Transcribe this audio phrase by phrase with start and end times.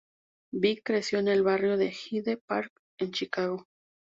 [0.51, 3.67] Vic creció en el barrio de Hyde Park en Chicago.